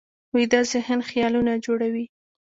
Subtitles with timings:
[0.33, 2.05] ویده ذهن خیالونه جوړوي